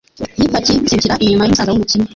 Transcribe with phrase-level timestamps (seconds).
[0.39, 2.07] y'ipaki isimbukira inyuma y'umusaza w'umukene